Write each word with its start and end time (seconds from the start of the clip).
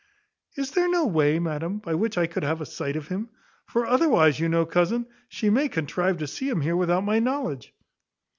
"Is 0.55 0.71
there 0.71 0.89
no 0.89 1.05
way, 1.05 1.37
madam, 1.37 1.77
by 1.77 1.93
which 1.93 2.17
I 2.17 2.25
could 2.25 2.41
have 2.41 2.59
a 2.59 2.65
sight 2.65 2.95
of 2.95 3.09
him? 3.09 3.29
for, 3.67 3.85
otherwise, 3.85 4.39
you 4.39 4.49
know, 4.49 4.65
cousin, 4.65 5.05
she 5.29 5.51
may 5.51 5.69
contrive 5.69 6.17
to 6.17 6.25
see 6.25 6.49
him 6.49 6.61
here 6.61 6.75
without 6.75 7.05
my 7.05 7.19
knowledge." 7.19 7.71